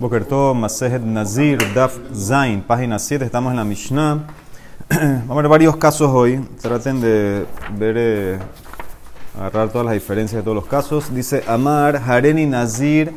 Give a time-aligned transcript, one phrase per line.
[0.00, 4.24] Bokerto, Masejet Nazir, Daf Zain, página 7, estamos en la Mishnah.
[4.88, 6.40] Vamos a ver varios casos hoy.
[6.62, 7.44] Traten de
[7.76, 8.38] ver, eh,
[9.38, 11.14] agarrar todas las diferencias de todos los casos.
[11.14, 13.12] Dice Amar, Hareni Nazir,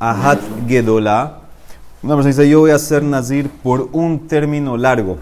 [0.00, 1.38] Ahat Gedola.
[2.02, 5.18] Una persona dice, yo voy a ser Nazir por un término largo.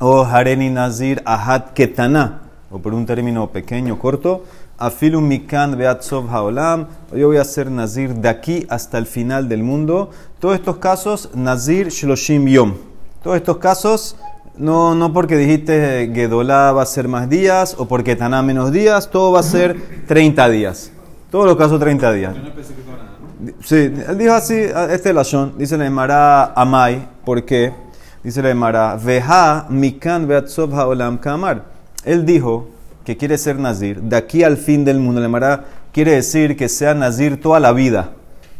[0.00, 2.40] O Hareni Nazir, Ahat Ketana.
[2.70, 4.44] O por un término pequeño, corto.
[4.78, 6.86] Afilu mikan beatzov haolam.
[7.14, 10.10] Yo voy a ser nazir de aquí hasta el final del mundo.
[10.38, 12.74] Todos estos casos, nazir shloshim yom.
[13.22, 14.16] Todos estos casos,
[14.56, 19.10] no, no porque dijiste Gedolá va a ser más días o porque Taná menos días,
[19.10, 20.92] todo va a ser 30 días.
[21.30, 22.34] Todos los casos 30 días.
[23.64, 27.72] Sí, él dijo así, este es la Shon, dice la Emara Amai, ¿por qué?
[28.22, 31.64] Dice la Emara, Veja mikan beatzov haolam kamar.
[32.04, 32.68] Él dijo,
[33.06, 36.68] que quiere ser nazir, de aquí al fin del mundo, la Emara quiere decir que
[36.68, 38.10] sea nazir toda la vida.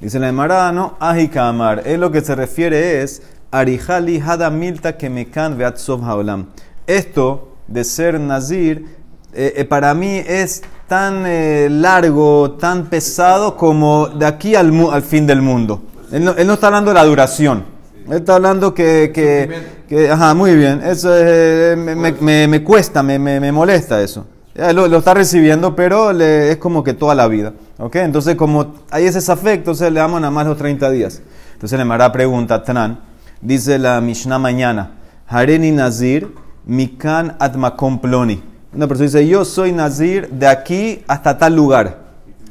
[0.01, 1.83] Dice la Emara, no, ajikamar.
[1.85, 6.47] Él lo que se refiere es arihali hada milta que mekan veatzov haolam.
[6.87, 8.87] Esto de ser nazir,
[9.35, 15.03] eh, eh, para mí es tan eh, largo, tan pesado como de aquí al, al
[15.03, 15.83] fin del mundo.
[16.13, 17.65] Él no, él no, está hablando de la duración.
[18.07, 19.51] Él está hablando que, que,
[19.89, 24.25] que ajá, muy bien, eso me, me, me, cuesta, me, me molesta eso.
[24.57, 27.53] Lo, lo, está recibiendo, pero le, es como que toda la vida.
[27.79, 27.97] ¿ok?
[27.97, 31.21] Entonces, como hay ese afecto, entonces le damos nada más los 30 días.
[31.53, 33.01] Entonces le hará pregunta, Tran,
[33.43, 34.93] dice la Mishnah mañana,
[35.29, 36.33] Hareni Nazir,
[36.65, 38.43] Mikan Atmakom Ploni.
[38.73, 41.99] Una persona dice, yo soy Nazir de aquí hasta tal lugar.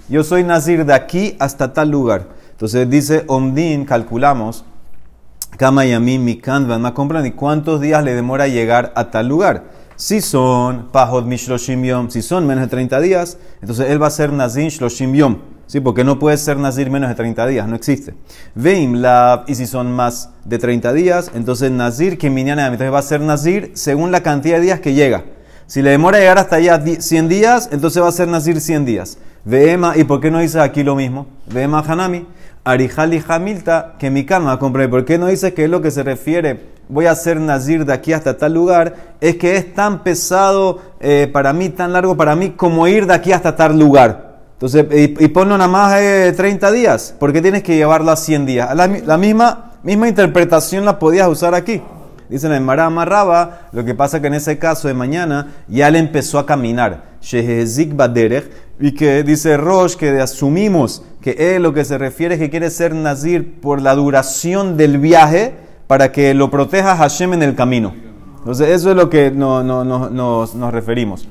[0.08, 2.28] Yo soy Nazir de aquí hasta tal lugar.
[2.52, 4.64] Entonces dice Omdin, calculamos,
[5.58, 9.64] Kama Yamim Mikan Atmakom Ploni, ¿cuántos días le demora llegar a tal lugar?
[9.98, 14.12] Si son pajot mishloshim yom, si son menos de 30 días, entonces él va a
[14.12, 15.38] ser nazir shloshim yom.
[15.68, 15.80] ¿Sí?
[15.80, 18.14] Porque no puede ser nazir menos de 30 días, no existe.
[18.54, 23.00] Veim la, y si son más de 30 días, entonces nazir que mañana entonces va
[23.00, 25.24] a ser nazir según la cantidad de días que llega.
[25.66, 29.18] Si le demora llegar hasta allá 100 días, entonces va a ser nazir 100 días.
[29.46, 31.26] Veema, ¿y por qué no dice aquí lo mismo?
[31.48, 32.28] Veema hanami,
[32.66, 34.90] arijali hamilta, que mi calma compré.
[34.90, 36.76] ¿Por qué no dice que es lo que se refiere?
[36.88, 41.30] voy a ser nazir de aquí hasta tal lugar, es que es tan pesado eh,
[41.32, 44.36] para mí, tan largo para mí, como ir de aquí hasta tal lugar.
[44.54, 48.46] Entonces, y, y ponlo nada más eh, 30 días, porque tienes que llevarlo a 100
[48.46, 48.76] días.
[48.76, 51.82] La, misma, misma interpretación la podías usar aquí.
[52.30, 56.00] Dicen en Mará Marraba, lo que pasa que en ese caso de mañana ya le
[56.00, 57.16] empezó a caminar.
[57.22, 58.50] Shehezik Baderech,
[58.80, 62.70] y que dice Rosh que asumimos que él lo que se refiere es que quiere
[62.70, 65.54] ser nazir por la duración del viaje
[65.88, 67.94] para que lo proteja Hashem en el camino.
[68.40, 71.28] Entonces, eso es lo que no, no, no, nos, nos, referimos.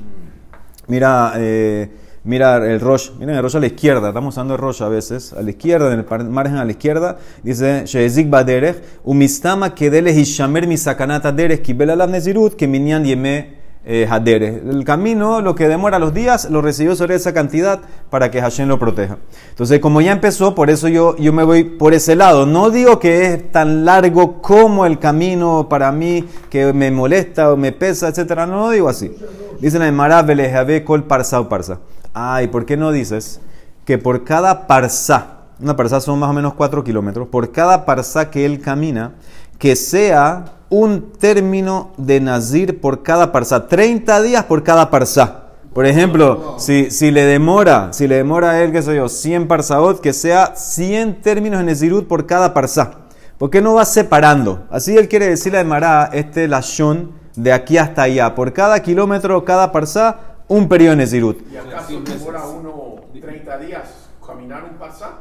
[0.87, 1.89] Mira, eh,
[2.25, 5.31] mira el Rosh, miren el Rosh a la izquierda, estamos usando el Rosh a veces,
[5.31, 10.67] a la izquierda, en el margen a la izquierda, dice, Shezik Baderech, umistama kedele hishamer
[10.67, 16.13] misakanata derech kibel alav nezirut, que minyan yeme eh, El camino, lo que demora los
[16.13, 19.17] días, lo recibió sobre esa cantidad para que Hashem lo proteja.
[19.49, 22.45] Entonces, como ya empezó, por eso yo, yo me voy por ese lado.
[22.45, 27.57] No digo que es tan largo como el camino para mí, que me molesta o
[27.57, 28.45] me pesa, etcétera.
[28.45, 29.15] No, no digo así.
[29.59, 31.79] Dicen en Marabelejabe kol parsa o parsa.
[32.13, 33.39] Ay, ¿por qué no dices
[33.85, 38.31] que por cada parsa, una parsa son más o menos 4 kilómetros, por cada parsa
[38.31, 39.13] que él camina,
[39.59, 45.43] que sea un término de nazir por cada parsa, 30 días por cada parsa.
[45.73, 49.47] Por ejemplo, si, si le demora, si le demora a él, qué sé yo, 100
[49.47, 52.91] parsaot, que sea 100 términos de nezirut por cada parsa.
[53.37, 54.65] ¿Por qué no va separando?
[54.69, 58.35] Así él quiere decirle a Mará, este lashon de aquí hasta allá.
[58.35, 60.19] Por cada kilómetro, cada parsa,
[60.49, 61.37] un periodo de nezirut.
[61.53, 65.19] ¿Y acaso demora uno 30 días caminar un parsa?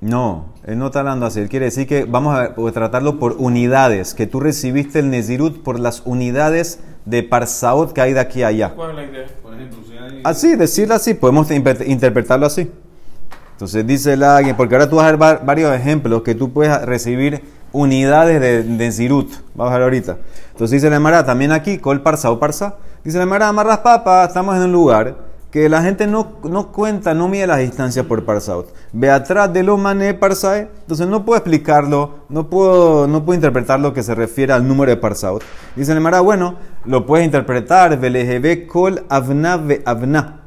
[0.00, 1.40] No, él no está hablando así.
[1.40, 5.78] Él quiere decir que vamos a tratarlo por unidades, que tú recibiste el Nezirut por
[5.78, 8.70] las unidades de Parsaot que hay de aquí a allá.
[8.74, 9.26] ¿Cuál es la idea?
[9.42, 10.20] Por ejemplo, si hay...
[10.24, 12.70] Así, decirlo así, podemos interpretarlo así.
[13.52, 17.42] Entonces dice la porque ahora tú vas a ver varios ejemplos que tú puedes recibir
[17.72, 19.30] unidades de Nezirut.
[19.54, 20.16] Vamos a ver ahorita.
[20.52, 22.76] Entonces dice la Mara, también aquí, Col Parsa o Parsa.
[23.04, 27.12] Dice la Mara, amarras papas, estamos en un lugar que la gente no, no cuenta,
[27.12, 28.72] no mide las distancias por parsaot.
[28.92, 33.80] Ve atrás de lo mané parsae, entonces no puedo explicarlo, no puedo, no puedo interpretar
[33.80, 35.42] lo que se refiere al número de parsaot.
[35.74, 36.54] Dice el Mara, bueno,
[36.84, 40.42] lo puedes interpretar, velejebe kol avna ve avna.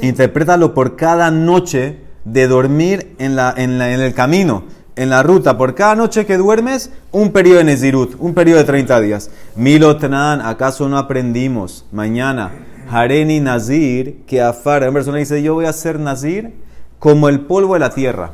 [0.00, 4.62] Interprétalo por cada noche de dormir en, la, en, la, en el camino,
[4.94, 5.58] en la ruta.
[5.58, 9.30] Por cada noche que duermes, un periodo de Nezirut, un periodo de 30 días.
[9.56, 12.52] Milotran, ¿acaso no aprendimos mañana?
[12.90, 16.52] Hareni Nazir, que Afar, una persona dice, yo voy a ser Nazir
[16.98, 18.32] como el polvo de la tierra.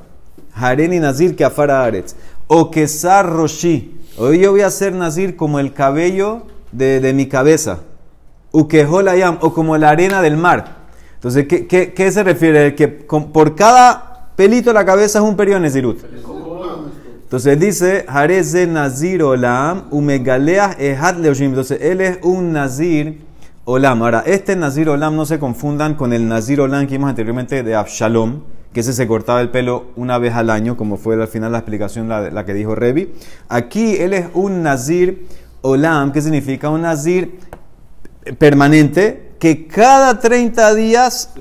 [0.54, 2.14] Hareni Nazir que afara Aretz.
[2.46, 2.86] O que
[3.22, 4.00] Roshi.
[4.16, 6.42] Hoy yo voy a ser Nazir como el cabello
[6.72, 7.80] de, de mi cabeza.
[8.52, 8.66] O
[9.52, 10.76] como la arena del mar.
[11.14, 12.74] Entonces, ¿qué, qué, qué se refiere?
[12.74, 15.98] Que con- por cada pelito de la cabeza es un periodo Nezirut.
[17.24, 21.48] Entonces dice, Jarez de Nazir Olam, Umegaleah Ehad Leoshim.
[21.50, 23.25] Entonces él es un Nazir
[23.68, 24.00] Olam.
[24.04, 27.74] Ahora, este Nazir Olam no se confundan con el Nazir Olam que vimos anteriormente de
[27.74, 28.42] Abshalom,
[28.72, 31.58] que ese se cortaba el pelo una vez al año, como fue al final la
[31.58, 33.12] explicación la, la que dijo Revi.
[33.48, 35.26] Aquí él es un Nazir
[35.62, 37.40] Olam, que significa un Nazir
[38.38, 41.34] permanente que cada 30 días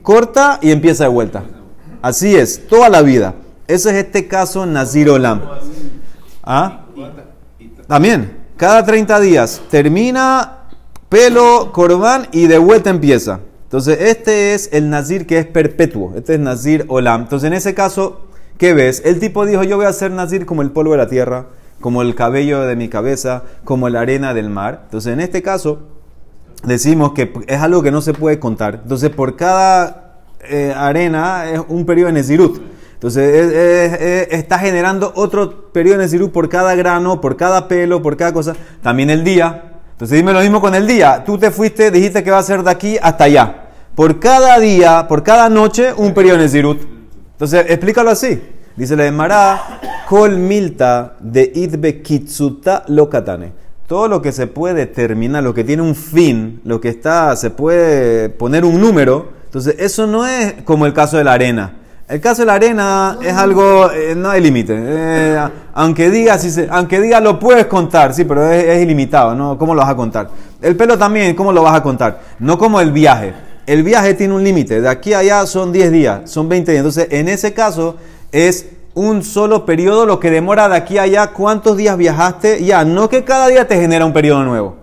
[0.00, 1.44] corta y empieza de vuelta.
[2.00, 3.34] Así es, toda la vida.
[3.68, 5.42] Ese es este caso Nazir Olam.
[6.42, 6.86] ¿Ah?
[7.86, 10.61] También, cada 30 días termina
[11.12, 13.40] pelo, corbán y de vuelta empieza.
[13.64, 16.14] Entonces, este es el Nazir que es perpetuo.
[16.16, 17.22] Este es Nazir Olam.
[17.22, 18.22] Entonces, en ese caso,
[18.56, 19.02] ¿qué ves?
[19.04, 21.46] El tipo dijo, yo voy a ser Nazir como el polvo de la tierra,
[21.82, 24.80] como el cabello de mi cabeza, como la arena del mar.
[24.84, 25.80] Entonces, en este caso,
[26.64, 28.80] decimos que es algo que no se puede contar.
[28.82, 29.98] Entonces, por cada
[30.48, 32.60] eh, arena es un periodo de Nezirut.
[32.94, 37.68] Entonces, es- es- es- está generando otro periodo de Nezirut por cada grano, por cada
[37.68, 38.54] pelo, por cada cosa.
[38.82, 39.68] También el día.
[40.02, 41.22] Entonces, dime lo mismo con el día.
[41.24, 43.68] Tú te fuiste, dijiste que va a ser de aquí hasta allá.
[43.94, 46.82] Por cada día, por cada noche, un periodo de Nezirut.
[47.30, 48.42] Entonces, explícalo así.
[48.74, 53.52] Dice la de Mará, Kol milta de idbe kitsuta lokatane.
[53.86, 57.50] Todo lo que se puede determinar, lo que tiene un fin, lo que está, se
[57.50, 59.28] puede poner un número.
[59.44, 61.76] Entonces, eso no es como el caso de la arena.
[62.12, 64.74] El caso de la arena es algo, eh, no hay límite.
[64.78, 65.38] Eh,
[65.72, 69.56] aunque diga, si se- aunque diga lo puedes contar, sí, pero es, es ilimitado, ¿no?
[69.56, 70.28] ¿Cómo lo vas a contar?
[70.60, 72.20] El pelo también, ¿cómo lo vas a contar?
[72.38, 73.32] No como el viaje.
[73.64, 74.82] El viaje tiene un límite.
[74.82, 76.80] De aquí a allá son 10 días, son 20 días.
[76.84, 77.96] Entonces, en ese caso,
[78.30, 81.28] es un solo periodo lo que demora de aquí a allá.
[81.28, 82.62] ¿Cuántos días viajaste?
[82.62, 84.76] Ya, no que cada día te genera un periodo nuevo.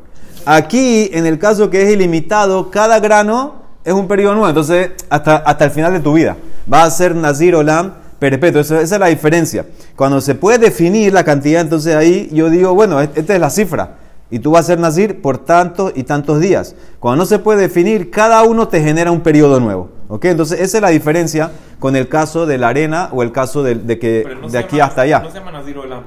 [0.47, 3.53] Aquí, en el caso que es ilimitado, cada grano
[3.83, 4.49] es un periodo nuevo.
[4.49, 6.35] Entonces, hasta, hasta el final de tu vida.
[6.71, 8.61] Va a ser Nazir Olam perpetuo.
[8.61, 9.65] Eso- esa es la diferencia.
[9.95, 13.49] Cuando se puede definir la cantidad, entonces ahí yo digo, bueno, et- esta es la
[13.49, 13.95] cifra.
[14.31, 16.75] Y tú vas a ser Nazir por tantos y tantos días.
[16.99, 19.89] Cuando no se puede definir, cada uno te genera un periodo nuevo.
[20.07, 20.25] ¿Ok?
[20.25, 23.75] Entonces, esa es la diferencia con el caso de la arena o el caso de,
[23.75, 25.19] de que no de aquí llama- hasta allá.
[25.21, 26.03] No se llama Nazir Olam.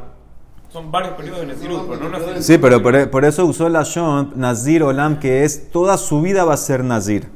[0.69, 2.43] Son varios periodos de Nazirut, pero no Nazir.
[2.43, 6.45] Sí, pero por, por eso usó la Shon, Nazir Olam, que es toda su vida
[6.45, 7.29] va a ser Nazir.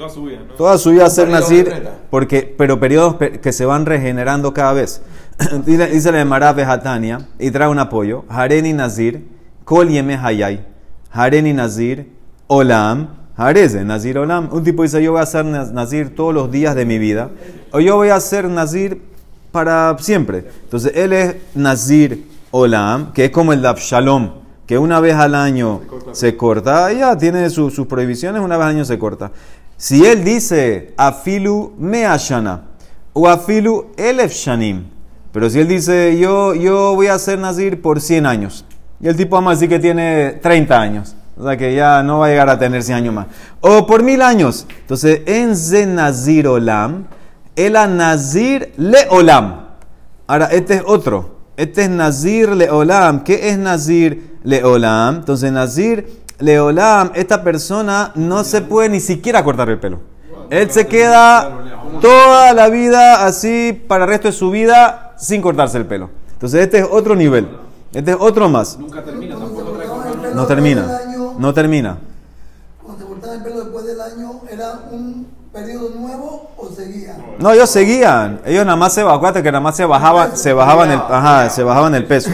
[0.00, 0.54] Toda su vida, ¿no?
[0.54, 1.10] Toda su vida de
[1.70, 1.92] treinta.
[2.10, 5.02] porque, pero periodos pe- que se van regenerando cada vez.
[5.66, 8.24] dice, dice la de Marab Hatania, y trae un apoyo.
[8.30, 9.26] Hareni Nazir,
[9.64, 10.66] Kol Yeme Hayay.
[11.12, 12.08] Hareni Nazir,
[12.46, 14.48] Olam, Hareze, Nazir Olam.
[14.52, 17.30] Un tipo dice, yo voy a ser naz- Nazir todos los días de mi vida.
[17.72, 19.02] O yo voy a ser Nazir
[19.52, 20.46] para siempre.
[20.64, 24.30] Entonces, él es Nazir Olam, que es como el de Abshalom,
[24.66, 25.80] que una vez al año
[26.12, 29.32] se corta, ya tiene su- sus prohibiciones, una vez al año se corta.
[29.80, 32.64] Si él dice afilu meashana
[33.14, 34.84] o afilu elef shanim,
[35.32, 38.66] pero si él dice yo, yo voy a ser nazir por 100 años,
[39.00, 42.18] y el tipo vamos a decir que tiene 30 años, o sea que ya no
[42.18, 43.28] va a llegar a tener 100 años más,
[43.62, 47.06] o por mil años, entonces en ze nazir olam,
[47.56, 49.64] el a nazir le olam.
[50.26, 51.40] Ahora, este es otro.
[51.60, 53.22] Este es Nazir Leolam.
[53.22, 55.16] ¿Qué es Nazir Leolam?
[55.16, 60.00] Entonces, Nazir Leolam, esta persona no se puede ni siquiera cortar el pelo.
[60.50, 61.50] Él se queda
[62.00, 66.10] toda la vida así para el resto de su vida sin cortarse el pelo.
[66.32, 67.46] Entonces, este es otro nivel.
[67.92, 68.78] Este es otro más.
[68.78, 69.78] Nunca termina tampoco.
[70.34, 71.00] No termina.
[71.38, 71.98] No termina.
[72.82, 77.16] Cuando se cortaba el pelo después del año, ¿era un periodo nuevo o seguía?
[77.38, 78.40] No, ellos seguían.
[78.44, 81.62] Ellos nada más se acuérdate que nada más se bajaban, se bajaban el, ajá, se
[81.62, 82.30] bajaban el peso.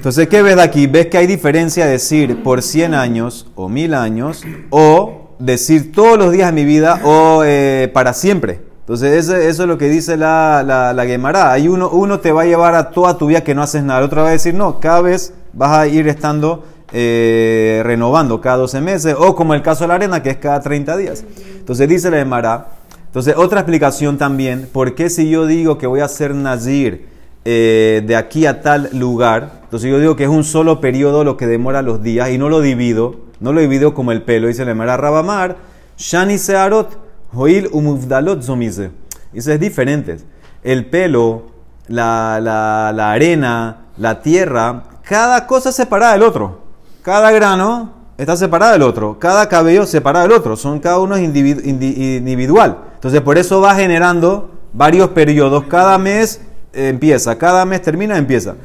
[0.00, 0.86] Entonces, ¿qué ves aquí?
[0.86, 6.16] Ves que hay diferencia de decir por 100 años o 1000 años o decir todos
[6.16, 8.62] los días de mi vida o eh, para siempre.
[8.78, 11.52] Entonces, eso, es lo que dice la, la, la.
[11.52, 13.98] Hay uno, uno te va a llevar a toda tu vida que no haces nada.
[13.98, 16.64] El otro va a decir, no, cada vez vas a ir estando
[16.94, 19.14] eh, renovando cada 12 meses.
[19.18, 21.26] O como el caso de la arena, que es cada 30 días.
[21.58, 22.68] Entonces, dice la Gemara.
[23.04, 24.66] Entonces, otra explicación también.
[24.72, 27.19] ¿Por qué si yo digo que voy a ser Nazir
[27.52, 29.60] eh, de aquí a tal lugar?
[29.64, 32.48] Entonces, yo digo que es un solo periodo lo que demora los días y no
[32.48, 33.16] lo divido.
[33.40, 34.46] No lo divido como el pelo.
[34.46, 35.56] Dice la Gemara Rabamar.
[35.96, 36.98] Shani Searot.
[37.32, 38.90] Hoil umuvdalot zomize.
[39.32, 40.18] Dice, es diferente.
[40.62, 41.46] El pelo,
[41.88, 46.60] la, la, arena, la tierra, cada cosa separada del otro.
[47.02, 49.18] Cada grano está separado del otro.
[49.18, 50.56] Cada cabello separado del otro.
[50.56, 52.78] Son cada uno individu- indi- individual.
[52.94, 56.40] Entonces, por eso va generando varios periodos, cada mes
[56.72, 58.56] empieza, cada mes termina, empieza.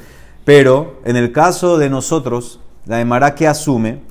[0.43, 4.01] Pero en el caso de nosotros, la Emara que asume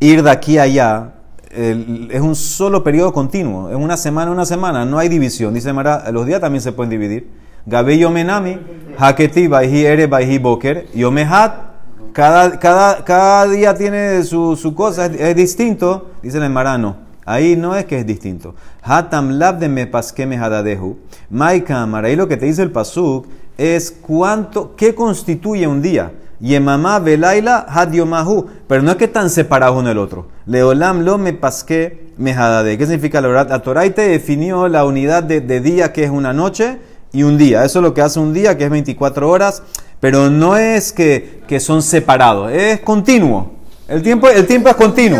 [0.00, 1.14] ir de aquí a allá
[1.50, 5.54] es un solo periodo continuo, es una semana, una semana, no hay división.
[5.54, 7.30] Dice Emara, los días también se pueden dividir.
[7.66, 8.58] Gabe yomenami,
[8.98, 11.68] haketi baihi ere baihi boker, yomehat.
[12.12, 16.10] Cada, cada, cada día tiene su, cosa, es, es distinto.
[16.22, 16.96] Dice el Emara, no.
[17.24, 18.54] Ahí no es que es distinto.
[18.88, 20.96] Hatam lab de me paske me hadadehu.
[21.28, 22.08] My cámara.
[22.08, 23.26] Ahí lo que te dice el pasuk
[23.58, 26.12] es cuánto, qué constituye un día.
[26.40, 28.46] Yemamá velaila had yomahu.
[28.66, 30.28] Pero no es que están separados uno del otro.
[30.46, 32.78] Leolam lo me paske me hadade.
[32.78, 33.48] ¿Qué significa la verdad?
[33.50, 36.78] La Torah te definió la unidad de, de día que es una noche
[37.12, 37.64] y un día.
[37.64, 39.62] Eso es lo que hace un día, que es 24 horas.
[40.00, 43.57] Pero no es que, que son separados, es continuo.
[43.88, 45.18] El tiempo, el tiempo es continuo.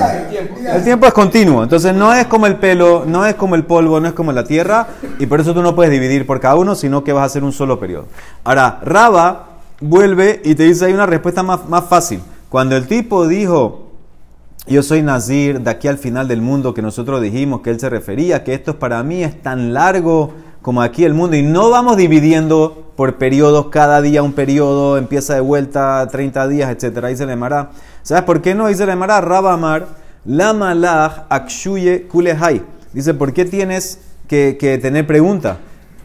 [0.75, 1.63] El tiempo es continuo.
[1.63, 4.45] Entonces no es como el pelo, no es como el polvo, no es como la
[4.45, 4.89] tierra.
[5.19, 7.45] Y por eso tú no puedes dividir por cada uno, sino que vas a hacer
[7.45, 8.07] un solo periodo.
[8.45, 9.47] Ahora, Raba
[9.81, 12.21] vuelve y te dice hay una respuesta más, más fácil.
[12.51, 13.89] Cuando el tipo dijo,
[14.67, 17.89] yo soy Nazir, de aquí al final del mundo, que nosotros dijimos que él se
[17.89, 21.97] refería, que esto para mí es tan largo como aquí el mundo, y no vamos
[21.97, 27.07] dividiendo por periodos, cada día un periodo, empieza de vuelta 30 días, etc.
[27.07, 27.71] Dice le Mará.
[28.03, 28.67] ¿Sabes por qué no?
[28.67, 29.87] Dice le Mará, Rabamar,
[30.25, 32.63] la malach akshuye kulehai.
[32.93, 35.59] Dice, ¿por qué tienes que, tener pregunta?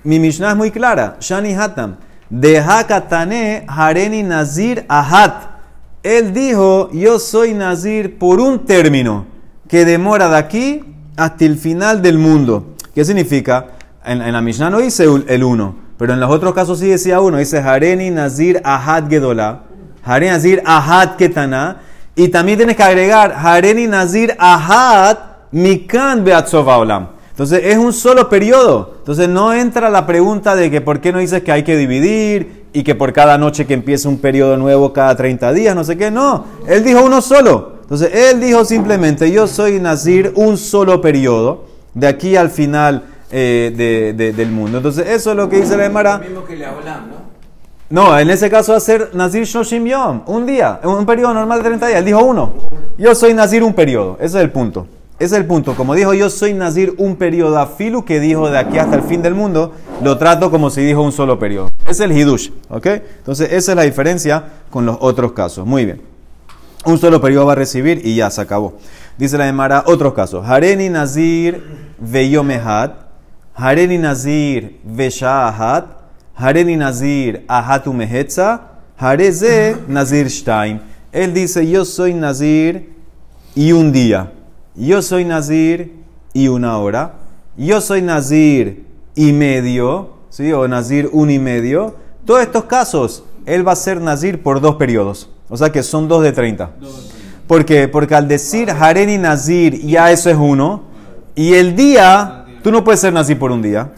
[0.03, 1.17] Mi Mishnah es muy clara.
[1.19, 1.95] Shani Hatam.
[2.29, 5.45] Deha katane hareni nazir ahat.
[6.03, 9.25] Él dijo, yo soy nazir por un término
[9.67, 10.83] que demora de aquí
[11.15, 12.75] hasta el final del mundo.
[12.93, 13.67] ¿Qué significa?
[14.05, 17.21] En, en la Mishnah no dice el uno, pero en los otros casos sí decía
[17.21, 17.37] uno.
[17.37, 19.61] Dice hareni nazir ahat gedola.
[20.03, 21.81] Hareni nazir ahat ketana.
[22.15, 25.17] Y también tienes que agregar hareni nazir ahat
[25.51, 27.07] mikan beatzova olam.
[27.29, 28.95] Entonces es un solo periodo.
[28.99, 32.65] Entonces no entra la pregunta de que por qué no dices que hay que dividir
[32.73, 35.97] y que por cada noche que empiece un periodo nuevo cada 30 días, no sé
[35.97, 36.11] qué.
[36.11, 37.73] No, él dijo uno solo.
[37.81, 43.03] Entonces él dijo simplemente yo soy Nazir un solo periodo de aquí al final
[43.35, 44.77] eh, de- de- del mundo.
[44.77, 46.19] Entonces eso es lo que dice la Emara.
[46.19, 47.23] mismo que le hablamos, ¿no?
[47.89, 51.59] No, en ese caso va a ser Nazir Shoshim Yom, un día, un periodo normal
[51.59, 51.99] de 30 días.
[51.99, 52.53] Él dijo uno.
[52.97, 54.87] Yo soy Nazir un periodo, ese es el punto.
[55.19, 55.75] Ese es el punto.
[55.75, 59.03] Como dijo yo soy Nazir un periodo a Filu, que dijo de aquí hasta el
[59.03, 59.71] fin del mundo,
[60.01, 61.69] lo trato como si dijo un solo periodo.
[61.87, 62.85] Es el Hidush, ¿ok?
[63.19, 65.65] Entonces esa es la diferencia con los otros casos.
[65.67, 66.01] Muy bien.
[66.85, 68.73] Un solo periodo va a recibir y ya se acabó.
[69.17, 70.45] Dice la Emara, otros casos.
[70.47, 71.63] Hareni Nazir
[71.99, 72.91] veyomehat,
[73.55, 75.85] Hareni Nazir veshahat,
[76.37, 78.61] Hareni Nazir ahatu mehetza,
[78.97, 80.79] Hareze Nazir shtaim.
[81.11, 82.89] Él dice, yo soy Nazir
[83.55, 84.31] y un día.
[84.75, 85.93] Yo soy Nazir
[86.33, 87.13] y una hora.
[87.55, 90.51] Yo soy Nazir y medio, ¿sí?
[90.51, 91.95] O Nazir un y medio.
[92.25, 95.29] Todos estos casos, él va a ser Nazir por dos periodos.
[95.49, 96.71] O sea que son dos de 30.
[97.45, 97.87] ¿Por qué?
[97.87, 100.85] Porque al decir Haren y Nazir, ya eso es uno.
[101.35, 103.91] Y el día, tú no puedes ser Nazir por un día,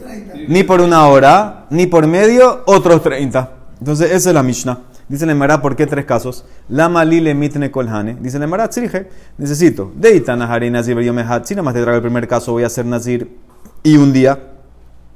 [0.47, 3.49] ni por una hora, ni por medio, otros 30.
[3.79, 4.79] Entonces, esa es la Mishnah.
[5.07, 6.45] Dice la Emara, ¿por qué tres casos?
[6.67, 8.17] La malile mitne kolhane.
[8.19, 9.07] Dice la Emara, tzrije,
[9.37, 9.91] necesito.
[9.95, 11.45] Deitana Haren Nazir yomehat.
[11.45, 13.29] Si nada más te traigo el primer caso, voy a ser Nazir
[13.83, 14.39] y un día.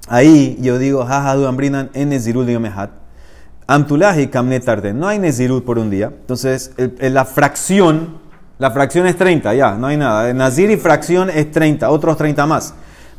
[0.08, 2.92] Ahí yo digo, jajadu ambrinan en Nezirul yomehat.
[3.66, 4.94] Amtulahi kamne tarde.
[4.94, 6.08] No hay Nezirut por un día.
[6.08, 8.18] Entonces, el- el- la fracción,
[8.60, 10.32] la fracción es 30, ya, no hay nada.
[10.34, 12.74] Nazir y fracción es 30, otros 30 más.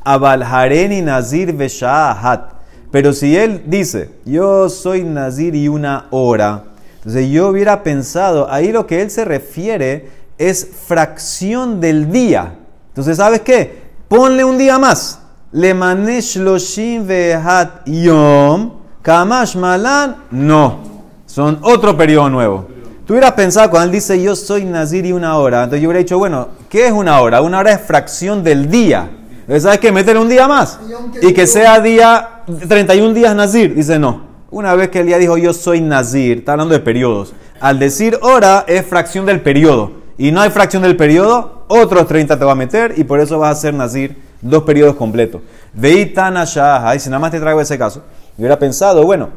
[0.04, 2.52] Abal hareni Nazir veshahat.
[2.90, 6.64] Pero si él dice, yo soy Nazir y una hora,
[6.96, 12.54] entonces yo hubiera pensado, ahí lo que él se refiere es fracción del día.
[12.88, 13.82] Entonces, ¿sabes qué?
[14.08, 15.20] Ponle un día más.
[15.52, 18.72] Le manesh loshim vehat yom.
[19.02, 20.16] Kamash malan.
[20.30, 20.78] No.
[21.26, 22.66] Son otro periodo nuevo.
[23.06, 25.64] Tú hubieras pensado cuando él dice yo soy Nazir y una hora.
[25.64, 27.40] Entonces yo hubiera dicho, bueno, ¿qué es una hora?
[27.40, 29.10] Una hora es fracción del día.
[29.46, 29.92] ¿Sabes qué?
[29.92, 30.78] Métele un día más.
[31.22, 33.74] Y que sea día 31 días Nazir.
[33.74, 34.28] Dice no.
[34.50, 37.32] Una vez que el día dijo yo soy Nazir, está hablando de periodos.
[37.60, 39.92] Al decir hora es fracción del periodo.
[40.18, 43.38] Y no hay fracción del periodo, otros 30 te va a meter y por eso
[43.38, 45.40] vas a ser Nazir dos periodos completos.
[45.72, 49.30] Veitana Shah, y si nada más te traigo ese caso, yo hubiera pensado, bueno,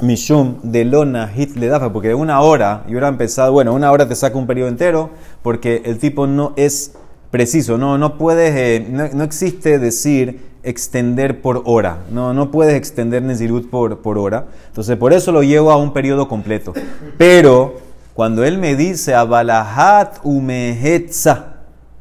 [0.00, 3.90] Mishum de Lona Hit le dafa, porque de una hora, yo hubiera empezado, bueno, una
[3.90, 5.10] hora te saca un periodo entero,
[5.42, 6.92] porque el tipo no es
[7.30, 12.74] preciso, no, no puedes, eh, no, no existe decir extender por hora, no, no puedes
[12.74, 16.72] extender Nezirut por, por hora, entonces por eso lo llevo a un periodo completo.
[17.16, 17.76] Pero
[18.14, 21.54] cuando él me dice Abalahat umehetza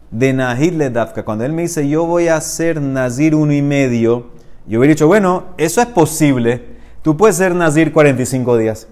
[0.09, 3.61] de Nahid le dafka, cuando él me dice yo voy a hacer Nazir uno y
[3.61, 4.31] medio,
[4.67, 6.75] Yo hubiera dicho, bueno, eso es posible.
[7.03, 8.87] Tú puedes ser nazir 45 días.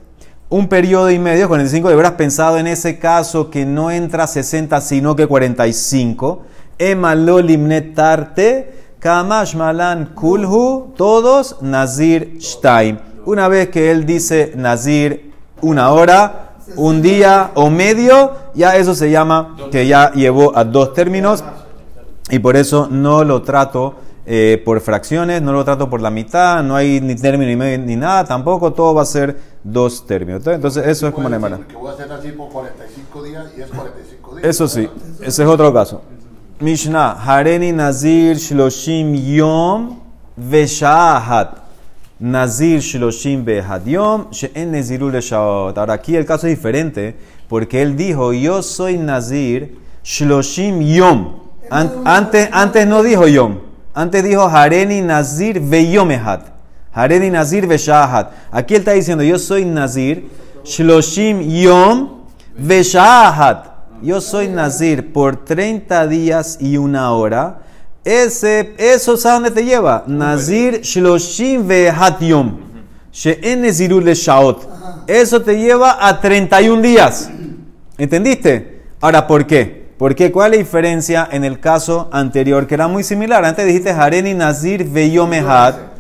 [0.49, 4.81] Un periodo y medio, 45, de habrás pensado en ese caso que no entra 60,
[4.81, 6.43] sino que 45.
[6.77, 12.99] Emalolimnetarte, kamash malan kulhu, todos nazir shtaim.
[13.25, 19.09] Una vez que él dice nazir una hora, un día o medio, ya eso se
[19.09, 21.43] llama que ya llevó a dos términos
[22.29, 23.95] y por eso no lo trato
[24.25, 27.79] eh, por fracciones, no lo trato por la mitad, no hay ni término ni, medio,
[27.79, 30.45] ni nada, tampoco todo va a ser dos términos.
[30.45, 31.57] Entonces eso es como la Puede mara.
[31.57, 34.47] decir Que voy a hacer así por 45 días y es 45 días.
[34.49, 34.89] Eso sí,
[35.21, 36.01] ese es otro caso.
[36.59, 39.99] Mishnah, Hareni Nazir Shloshim Yom
[40.35, 41.63] Veshahat.
[42.19, 45.77] Nazir Shloshim Behad Yom She'en Neziru Leshaot.
[45.77, 47.15] Ahora aquí el caso es diferente
[47.49, 51.39] porque él dijo, yo soy Nazir Shloshim Yom.
[51.69, 53.59] An- antes, antes no dijo Yom.
[53.93, 56.52] Antes dijo Hareni Nazir Veyomehat.
[56.93, 58.31] Hareni Nazir Veshahat.
[58.51, 60.29] Aquí él está diciendo, yo soy Nazir
[60.63, 62.23] Shloshim Yom
[62.57, 63.73] Veshahat.
[64.01, 67.59] Yo soy Nazir por 30 días y una hora.
[68.03, 70.03] Ese, eso, ¿sabes dónde te lleva?
[70.07, 72.57] Nazir Shloshim Vehat Yom.
[73.11, 74.67] She'en Neziru Leshaot.
[75.07, 77.29] Eso te lleva a 31 días.
[77.97, 78.81] ¿Entendiste?
[78.99, 79.83] Ahora, ¿por qué?
[79.97, 82.67] Porque ¿cuál es la diferencia en el caso anterior?
[82.67, 83.45] Que era muy similar.
[83.45, 85.92] Antes dijiste Hareni Nazir Veyomehat.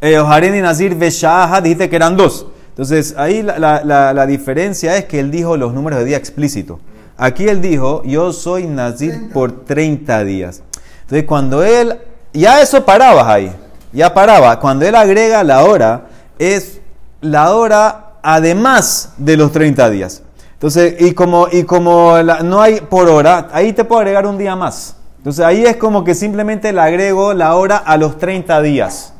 [0.00, 0.96] Eh, Hareni Nazir.
[0.96, 2.46] Dijiste que eran dos.
[2.70, 6.16] Entonces, ahí la, la- la- la diferencia es que él dijo los números de día
[6.16, 6.80] explícito.
[7.18, 10.62] Aquí él dijo, yo soy Nazir por 30 días.
[11.02, 11.98] Entonces, cuando él,
[12.32, 13.52] ya eso parabas ahí,
[13.92, 14.58] ya paraba.
[14.58, 16.06] Cuando él agrega la hora,
[16.38, 16.80] es
[17.20, 20.22] la hora además de los 30 días.
[20.54, 24.38] Entonces, y como, y como la- no hay por hora, ahí te puedo agregar un
[24.38, 24.96] día más.
[25.18, 29.12] Entonces, ahí es como que simplemente le agrego la hora a los 30 días.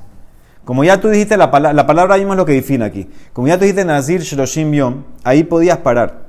[0.70, 3.10] Como ya tú dijiste, la, pala- la palabra mismo es lo que define aquí.
[3.32, 6.26] Como ya tú dijiste Nazir Shloshim Yom, ahí podías parar.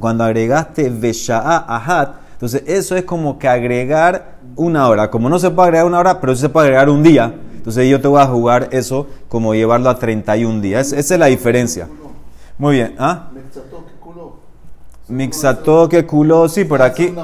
[0.00, 5.10] Cuando agregaste Vesha'a Ahat, entonces eso es como que agregar una hora.
[5.10, 7.34] Como no se puede agregar una hora, pero sí se puede agregar un día.
[7.54, 10.94] Entonces yo te voy a jugar eso como llevarlo a 31 días.
[10.94, 11.86] esa es la diferencia.
[12.56, 12.94] Muy bien.
[12.98, 13.28] ¿Ah?
[15.08, 17.14] Mixatoque, culo, sí, por aquí.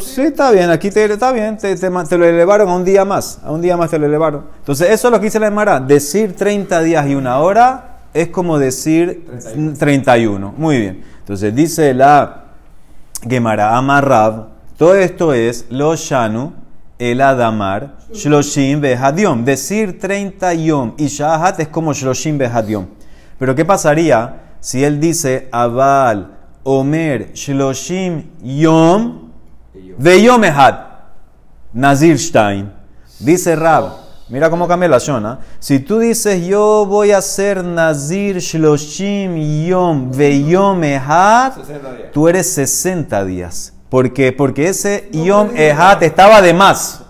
[0.00, 3.38] Sí, está bien, aquí te, está bien, te, te lo elevaron a un día más,
[3.42, 4.44] a un día más te lo elevaron.
[4.58, 8.28] Entonces, eso es lo que dice la Emara, decir 30 días y una hora es
[8.28, 9.26] como decir
[9.78, 10.54] 31.
[10.56, 11.04] Muy bien.
[11.20, 12.44] Entonces, dice la
[13.26, 16.52] Gemara Amarrab, todo esto es lo shanu,
[16.98, 19.44] el adamar, shloshim behadiom.
[19.44, 22.86] Decir 30 yom y shahat es como shloshim behadiom.
[23.38, 26.33] Pero ¿qué pasaría si él dice abal,
[26.64, 29.30] omer, shloshim yom,
[29.98, 30.74] veyom ehad?
[31.72, 32.70] Nazir Stein.
[33.18, 33.92] Dice Rab,
[34.28, 35.40] mira cómo cambia la shona.
[35.58, 42.12] Si tú dices yo voy a ser Nazir Shloshim Yom Veyom Ehad, 60 días.
[42.12, 43.72] tú eres 60 días.
[43.88, 44.32] ¿Por qué?
[44.32, 47.02] Porque ese Yom Ehad estaba de más.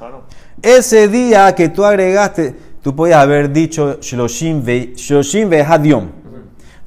[0.63, 6.09] Ese día que tú agregaste, tú podías haber dicho Shloshim Ve'ehad Yom.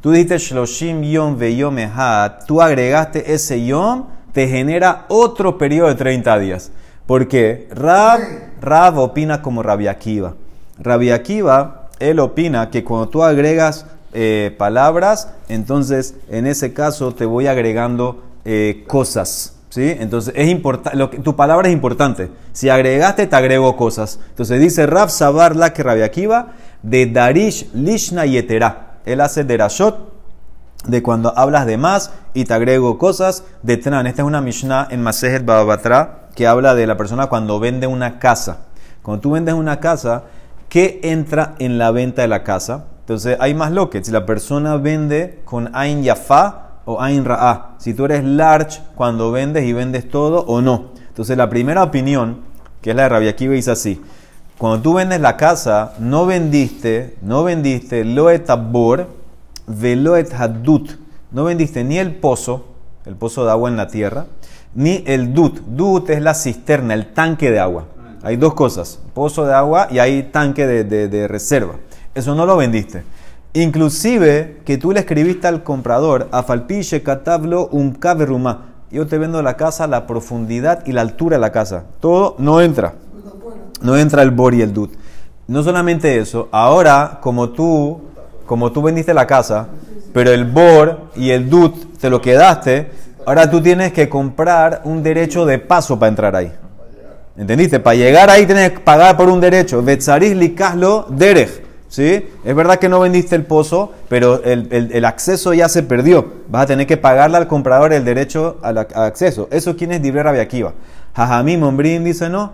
[0.07, 5.95] Tú dijiste Shloshim Yom Veyom Ehad, tú agregaste ese Yom, te genera otro periodo de
[5.95, 6.71] 30 días.
[7.05, 7.67] ¿Por qué?
[7.71, 8.21] Rab,
[8.61, 10.35] Rab opina como Rabbi Akiva.
[10.79, 17.25] Rabbi Akiva, él opina que cuando tú agregas eh, palabras, entonces en ese caso te
[17.25, 19.57] voy agregando eh, cosas.
[19.67, 19.93] ¿Sí?
[19.99, 22.31] Entonces es importante, tu palabra es importante.
[22.53, 24.21] Si agregaste, te agrego cosas.
[24.29, 25.83] Entonces dice Rab Sabar la que
[26.81, 28.87] de Darish Lishna Yetera.
[29.07, 30.13] Él hace derashot
[30.85, 34.07] de cuando hablas de más y te agrego cosas de Tran.
[34.07, 38.19] Esta es una Mishnah en Masejet Babatra que habla de la persona cuando vende una
[38.19, 38.65] casa.
[39.01, 40.23] Cuando tú vendes una casa,
[40.69, 42.85] ¿qué entra en la venta de la casa?
[42.99, 47.75] Entonces hay más lo que si la persona vende con Ain Yafa o Ain Ra'a.
[47.77, 50.91] Si tú eres large cuando vendes y vendes todo o no.
[51.07, 52.41] Entonces la primera opinión,
[52.81, 54.01] que es la de Rabbi Akiva, dice así.
[54.57, 59.07] Cuando tú vendes la casa, no vendiste, no vendiste loet tabor,
[59.67, 60.89] veloet hadut.
[61.31, 62.65] No vendiste ni el pozo,
[63.05, 64.25] el pozo de agua en la tierra,
[64.73, 65.59] ni el dut.
[65.67, 67.85] Dut es la cisterna, el tanque de agua.
[68.23, 71.75] Hay dos cosas, pozo de agua y hay tanque de, de- de reserva.
[72.15, 73.03] Eso no lo vendiste.
[73.53, 78.65] Inclusive que tú le escribiste al comprador, a falpiche catablo un caberuma.
[78.89, 81.83] Yo te vendo la casa, la profundidad y la altura de la casa.
[81.99, 82.95] Todo no entra.
[83.81, 84.91] No entra el bor y el dut.
[85.47, 88.01] No solamente eso, ahora como tú,
[88.45, 89.67] como tú vendiste la casa,
[90.13, 92.89] pero el bor y el dut te lo quedaste,
[93.25, 96.51] ahora tú tienes que comprar un derecho de paso para entrar ahí.
[97.37, 97.79] ¿Entendiste?
[97.79, 99.81] Para llegar ahí tienes que pagar por un derecho.
[99.83, 101.65] Betzaris likaslo derech.
[101.87, 102.27] ¿Sí?
[102.43, 106.33] Es verdad que no vendiste el pozo, pero el, el- acceso ya se perdió.
[106.49, 109.47] Vas a tener que pagarle al comprador el derecho al, ac- al acceso.
[109.51, 110.73] ¿Eso quién es Dibre Rabbi Akiva?
[111.15, 112.51] Jajamim Ombrim dice no.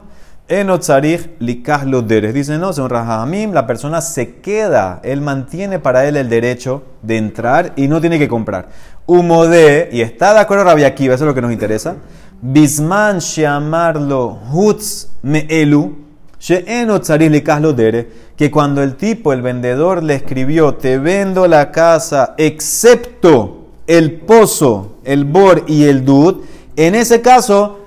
[0.47, 2.33] Enotzarich likaslo derech.
[2.33, 4.99] Dice no, según Jajamim, la persona se queda.
[5.03, 8.67] Él mantiene para él el derecho de entrar y no tiene que comprar.
[9.05, 11.95] Humode, y está de acuerdo Rabbi Akiva, eso es lo que nos interesa.
[12.41, 16.03] Bisman sheamarlo hutz meelu.
[16.39, 21.71] She'eno tzarich likaslo dere, que cuando el tipo, el vendedor, le escribió, te vendo la
[21.71, 26.43] casa, excepto el pozo, el bor y el dud,
[26.75, 27.79] en ese caso,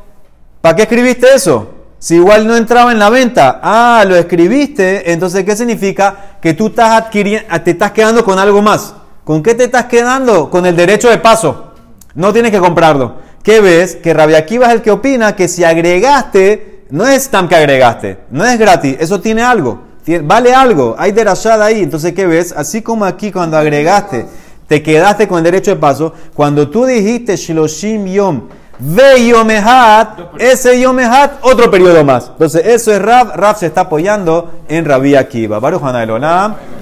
[0.62, 1.75] ¿para qué escribiste eso?
[1.98, 6.36] Si igual no entraba en la venta, ah, lo escribiste, entonces ¿qué significa?
[6.40, 8.94] Que tú estás adquiriendo, te estás quedando con algo más.
[9.24, 10.50] ¿Con qué te estás quedando?
[10.50, 11.72] Con el derecho de paso.
[12.14, 13.16] No tienes que comprarlo.
[13.42, 13.96] ¿Qué ves?
[13.96, 18.44] Que Rabia es el que opina que si agregaste, no es tan que agregaste, no
[18.44, 19.82] es gratis, eso tiene algo,
[20.22, 21.82] vale algo, hay derashada ahí.
[21.82, 22.52] Entonces, ¿qué ves?
[22.56, 24.26] Así como aquí cuando agregaste,
[24.66, 30.80] te quedaste con el derecho de paso, cuando tú dijiste Shiloshim Yom, Ve Yomehat, ese
[30.80, 32.28] Yomehat, otro periodo más.
[32.28, 35.58] Entonces, eso es Rab, Rab se está apoyando en Rabia Akiva.
[35.58, 35.82] Baruch.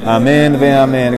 [0.06, 1.12] Amén, ve amén.